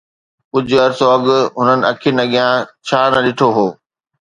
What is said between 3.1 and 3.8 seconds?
نه ڏٺو هو